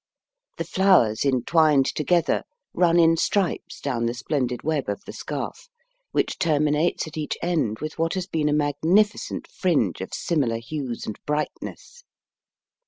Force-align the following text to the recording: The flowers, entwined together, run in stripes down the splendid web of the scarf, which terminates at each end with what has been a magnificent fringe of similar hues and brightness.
The 0.57 0.63
flowers, 0.63 1.23
entwined 1.25 1.85
together, 1.85 2.41
run 2.73 2.97
in 2.97 3.17
stripes 3.17 3.79
down 3.79 4.07
the 4.07 4.15
splendid 4.15 4.63
web 4.63 4.89
of 4.89 5.05
the 5.05 5.13
scarf, 5.13 5.69
which 6.11 6.39
terminates 6.39 7.05
at 7.05 7.17
each 7.17 7.37
end 7.43 7.77
with 7.81 7.99
what 7.99 8.15
has 8.15 8.25
been 8.25 8.49
a 8.49 8.51
magnificent 8.53 9.47
fringe 9.47 10.01
of 10.01 10.11
similar 10.11 10.57
hues 10.57 11.05
and 11.05 11.19
brightness. 11.27 12.03